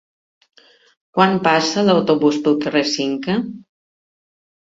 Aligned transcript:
Quan 1.17 1.35
passa 1.47 1.83
l'autobús 1.89 2.39
pel 2.47 2.57
carrer 2.63 2.83
Cinca? 2.93 3.35